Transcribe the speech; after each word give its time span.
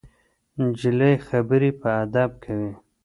نجلۍ 0.61 1.13
خبرې 1.27 1.69
په 1.81 1.87
ادب 2.03 2.31
کوي. 2.43 2.71